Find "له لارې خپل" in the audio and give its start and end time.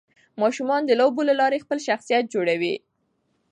1.29-1.77